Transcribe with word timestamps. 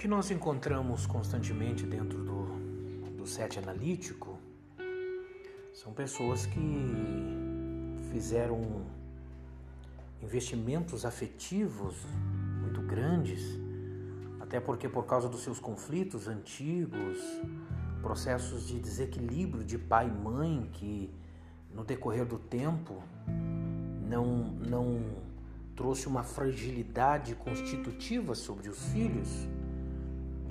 que 0.00 0.08
nós 0.08 0.30
encontramos 0.30 1.04
constantemente 1.04 1.84
dentro 1.84 2.24
do, 2.24 2.46
do 3.18 3.26
set 3.26 3.58
analítico 3.58 4.38
são 5.74 5.92
pessoas 5.92 6.46
que 6.46 6.58
fizeram 8.10 8.86
investimentos 10.22 11.04
afetivos 11.04 11.96
muito 12.62 12.80
grandes, 12.80 13.42
até 14.40 14.58
porque 14.58 14.88
por 14.88 15.04
causa 15.04 15.28
dos 15.28 15.42
seus 15.42 15.60
conflitos 15.60 16.28
antigos, 16.28 17.18
processos 18.00 18.68
de 18.68 18.80
desequilíbrio 18.80 19.62
de 19.62 19.76
pai 19.76 20.08
e 20.08 20.10
mãe 20.10 20.70
que 20.72 21.14
no 21.74 21.84
decorrer 21.84 22.24
do 22.24 22.38
tempo 22.38 23.02
não 24.08 24.24
não 24.66 25.04
trouxe 25.76 26.06
uma 26.06 26.22
fragilidade 26.22 27.34
constitutiva 27.34 28.34
sobre 28.34 28.70
os 28.70 28.82
filhos. 28.92 29.28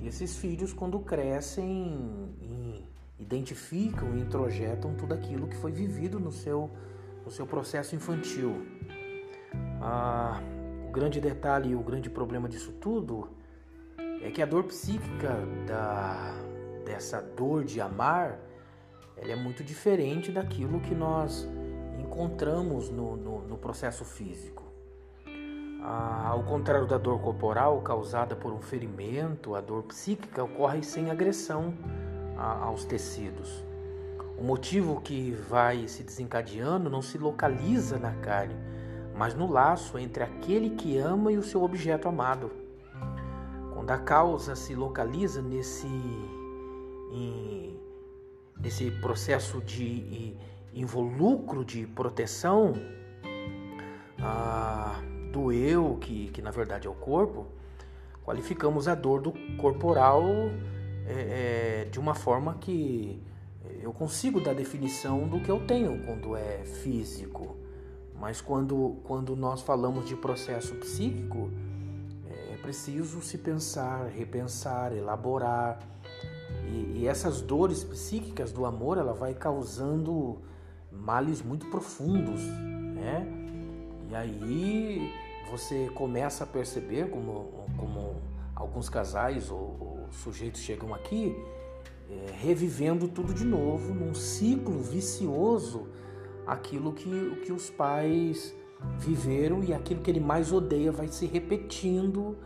E 0.00 0.08
esses 0.08 0.36
filhos, 0.36 0.72
quando 0.72 0.98
crescem, 1.00 2.34
identificam 3.18 4.16
e 4.16 4.20
introjetam 4.20 4.94
tudo 4.94 5.12
aquilo 5.14 5.46
que 5.46 5.56
foi 5.56 5.70
vivido 5.70 6.18
no 6.18 6.32
seu, 6.32 6.70
no 7.24 7.30
seu 7.30 7.46
processo 7.46 7.94
infantil. 7.94 8.66
Ah, 9.80 10.40
o 10.88 10.90
grande 10.90 11.20
detalhe 11.20 11.70
e 11.70 11.74
o 11.74 11.82
grande 11.82 12.08
problema 12.08 12.48
disso 12.48 12.72
tudo 12.72 13.28
é 14.22 14.30
que 14.30 14.42
a 14.42 14.46
dor 14.46 14.64
psíquica 14.64 15.36
da, 15.66 16.34
dessa 16.84 17.20
dor 17.20 17.64
de 17.64 17.80
amar 17.80 18.38
ela 19.16 19.32
é 19.32 19.36
muito 19.36 19.62
diferente 19.62 20.32
daquilo 20.32 20.80
que 20.80 20.94
nós 20.94 21.46
encontramos 21.98 22.88
no, 22.88 23.16
no, 23.16 23.42
no 23.42 23.58
processo 23.58 24.04
físico. 24.04 24.69
Ah, 25.82 26.28
ao 26.28 26.42
contrário 26.42 26.86
da 26.86 26.98
dor 26.98 27.20
corporal 27.20 27.80
causada 27.80 28.36
por 28.36 28.52
um 28.52 28.60
ferimento, 28.60 29.54
a 29.54 29.60
dor 29.62 29.82
psíquica 29.84 30.44
ocorre 30.44 30.82
sem 30.82 31.10
agressão 31.10 31.72
a, 32.36 32.64
aos 32.64 32.84
tecidos. 32.84 33.64
O 34.36 34.44
motivo 34.44 35.00
que 35.00 35.32
vai 35.48 35.88
se 35.88 36.02
desencadeando 36.02 36.90
não 36.90 37.00
se 37.00 37.16
localiza 37.16 37.98
na 37.98 38.12
carne, 38.16 38.54
mas 39.14 39.34
no 39.34 39.50
laço 39.50 39.98
entre 39.98 40.22
aquele 40.22 40.70
que 40.70 40.98
ama 40.98 41.32
e 41.32 41.38
o 41.38 41.42
seu 41.42 41.62
objeto 41.62 42.08
amado. 42.08 42.50
Quando 43.72 43.90
a 43.90 43.98
causa 43.98 44.54
se 44.54 44.74
localiza 44.74 45.40
nesse, 45.40 45.86
em, 47.10 47.80
nesse 48.58 48.90
processo 48.90 49.62
de 49.62 50.36
involucro 50.74 51.64
de 51.64 51.86
proteção 51.86 52.74
ah, 54.18 55.00
do 55.30 55.52
eu, 55.52 55.96
que, 56.00 56.28
que 56.28 56.42
na 56.42 56.50
verdade 56.50 56.86
é 56.86 56.90
o 56.90 56.94
corpo, 56.94 57.46
qualificamos 58.24 58.88
a 58.88 58.94
dor 58.94 59.20
do 59.20 59.32
corporal 59.56 60.24
é, 61.06 61.82
é, 61.82 61.88
de 61.90 61.98
uma 61.98 62.14
forma 62.14 62.54
que 62.54 63.22
eu 63.82 63.92
consigo 63.92 64.40
dar 64.40 64.54
definição 64.54 65.26
do 65.26 65.40
que 65.40 65.50
eu 65.50 65.60
tenho 65.66 66.04
quando 66.04 66.36
é 66.36 66.64
físico. 66.64 67.56
Mas 68.14 68.40
quando, 68.40 68.98
quando 69.04 69.34
nós 69.34 69.62
falamos 69.62 70.06
de 70.06 70.14
processo 70.14 70.74
psíquico, 70.74 71.50
é 72.52 72.56
preciso 72.56 73.22
se 73.22 73.38
pensar, 73.38 74.08
repensar, 74.08 74.92
elaborar. 74.92 75.80
E, 76.66 76.98
e 76.98 77.06
essas 77.06 77.40
dores 77.40 77.82
psíquicas 77.82 78.52
do 78.52 78.66
amor, 78.66 78.98
ela 78.98 79.14
vai 79.14 79.32
causando 79.32 80.42
males 80.92 81.40
muito 81.40 81.66
profundos, 81.66 82.42
né? 82.94 83.39
E 84.10 84.14
aí 84.14 85.12
você 85.50 85.88
começa 85.94 86.44
a 86.44 86.46
perceber 86.46 87.08
como, 87.10 87.64
como 87.76 88.16
alguns 88.54 88.88
casais 88.88 89.50
ou, 89.50 89.58
ou 89.58 90.08
sujeitos 90.10 90.60
chegam 90.60 90.92
aqui 90.92 91.36
é, 92.10 92.32
revivendo 92.32 93.06
tudo 93.06 93.32
de 93.32 93.44
novo 93.44 93.94
num 93.94 94.12
ciclo 94.12 94.80
vicioso 94.80 95.88
aquilo 96.46 96.92
que, 96.92 97.36
que 97.44 97.52
os 97.52 97.70
pais 97.70 98.54
viveram 98.98 99.62
e 99.62 99.72
aquilo 99.72 100.00
que 100.00 100.10
ele 100.10 100.20
mais 100.20 100.52
odeia 100.52 100.90
vai 100.90 101.06
se 101.06 101.26
repetindo 101.26 102.36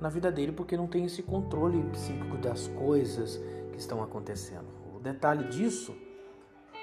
na 0.00 0.08
vida 0.08 0.30
dele 0.30 0.52
porque 0.52 0.76
não 0.76 0.86
tem 0.86 1.06
esse 1.06 1.22
controle 1.22 1.82
psíquico 1.92 2.36
das 2.36 2.68
coisas 2.68 3.40
que 3.72 3.78
estão 3.78 4.02
acontecendo. 4.02 4.66
O 4.94 5.00
detalhe 5.00 5.48
disso 5.48 5.94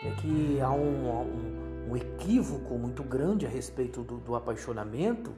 é 0.03 0.11
que 0.15 0.59
há 0.59 0.71
um, 0.71 1.21
um, 1.21 1.70
um 1.91 1.97
equívoco 1.97 2.75
muito 2.75 3.03
grande 3.03 3.45
a 3.45 3.49
respeito 3.49 4.01
do, 4.01 4.17
do 4.17 4.33
apaixonamento, 4.33 5.33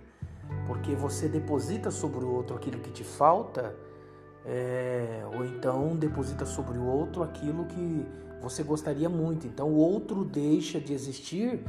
porque 0.68 0.94
você 0.94 1.28
deposita 1.28 1.90
sobre 1.90 2.24
o 2.24 2.31
outro 2.31 2.56
aquilo 2.56 2.80
que 2.80 2.91
te 2.91 3.03
falta, 3.03 3.75
é, 4.46 5.24
ou 5.34 5.44
então 5.44 5.96
deposita 5.96 6.46
sobre 6.46 6.78
o 6.78 6.86
outro 6.86 7.24
aquilo 7.24 7.66
que 7.66 8.06
você 8.40 8.62
gostaria 8.62 9.09
muito. 9.09 9.47
Então 9.47 9.69
o 9.69 9.78
outro 9.78 10.24
deixa 10.24 10.80
de 10.80 10.94
existir 10.94 11.59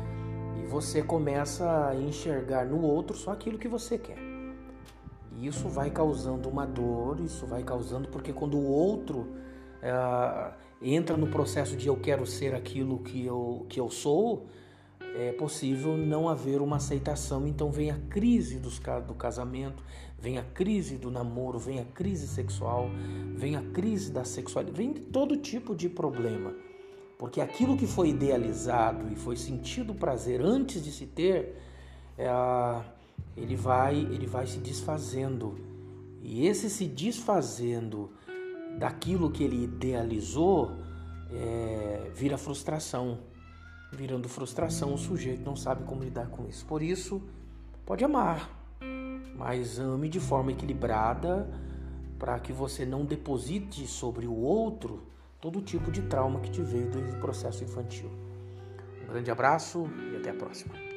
e 0.59 0.67
você 0.67 1.03
começa 1.03 1.89
a 1.89 1.97
enxergar 1.97 2.66
no 2.66 2.83
outro 2.83 3.16
só 3.16 3.33
aquilo 3.33 3.59
que 3.59 3.69
você 3.69 3.97
quer. 3.97 4.19
E 5.39 5.47
isso 5.47 5.66
vai 5.66 5.91
causando 5.91 6.47
uma 6.49 6.66
dor, 6.66 7.21
isso 7.21 7.47
vai 7.47 7.62
causando, 7.62 8.09
porque 8.09 8.34
quando 8.34 8.59
o 8.59 8.66
outro 8.66 9.28
é, 9.81 10.53
entra 10.83 11.16
no 11.16 11.28
processo 11.28 11.75
de 11.75 11.89
eu 11.89 11.97
quero 11.97 12.27
ser 12.27 12.55
aquilo 12.55 12.99
que 12.99 13.25
eu, 13.25 13.65
que 13.69 13.81
eu 13.81 13.89
sou, 13.89 14.47
é 15.14 15.32
possível 15.32 15.97
não 15.97 16.28
haver 16.28 16.60
uma 16.60 16.76
aceitação. 16.76 17.47
Então 17.47 17.70
vem 17.70 17.91
a 17.91 17.98
crise 18.10 18.58
dos, 18.58 18.80
do 19.06 19.14
casamento, 19.14 19.82
vem 20.19 20.38
a 20.38 20.42
crise 20.42 20.97
do 20.97 21.10
namoro, 21.10 21.58
vem 21.58 21.78
a 21.78 21.84
crise 21.84 22.26
sexual, 22.26 22.91
vem 23.34 23.56
a 23.56 23.62
crise 23.62 24.10
da 24.10 24.24
sexualidade, 24.24 24.76
vem 24.76 24.92
todo 24.92 25.36
tipo 25.36 25.74
de 25.74 25.88
problema. 25.88 26.53
Porque 27.16 27.41
aquilo 27.41 27.76
que 27.76 27.86
foi 27.86 28.08
idealizado 28.08 29.10
e 29.12 29.14
foi 29.14 29.36
sentido 29.36 29.94
prazer 29.94 30.41
antes 30.42 30.82
de 30.82 30.91
se 30.91 31.06
ter, 31.06 31.56
é, 32.19 32.28
ele, 33.36 33.54
vai, 33.54 33.97
ele 33.97 34.26
vai 34.26 34.47
se 34.47 34.58
desfazendo. 34.58 35.56
E 36.20 36.47
esse 36.47 36.69
se 36.69 36.86
desfazendo 36.86 38.10
daquilo 38.78 39.30
que 39.30 39.44
ele 39.44 39.64
idealizou 39.64 40.72
é, 41.30 42.10
vira 42.14 42.36
frustração 42.36 43.19
virando 43.94 44.28
frustração, 44.28 44.93
o 44.93 44.99
sujeito 44.99 45.44
não 45.44 45.56
sabe 45.56 45.84
como 45.84 46.03
lidar 46.03 46.28
com 46.28 46.47
isso. 46.47 46.65
Por 46.66 46.82
isso, 46.82 47.22
pode 47.87 48.05
amar, 48.05 48.50
mas 49.37 49.78
ame 49.78 50.09
de 50.09 50.21
forma 50.21 50.53
equilibrada 50.53 51.49
para 52.19 52.38
que 52.38 52.53
você 52.53 52.84
não 52.84 53.04
deposite 53.04 53.87
sobre 53.87 54.27
o 54.27 54.34
outro 54.34 55.03
todo 55.41 55.60
tipo 55.60 55.93
de 55.93 56.03
trauma 56.03 56.41
que 56.41 56.50
te 56.50 56.62
veio 56.62 56.91
do 56.91 57.21
processo 57.21 57.62
infantil. 57.62 58.10
Um 59.03 59.12
grande 59.12 59.31
abraço 59.31 59.87
e 60.12 60.16
até 60.16 60.31
a 60.31 60.34
próxima. 60.34 60.94